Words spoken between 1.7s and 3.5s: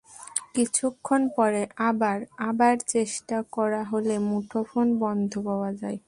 আবার আবার চেষ্টা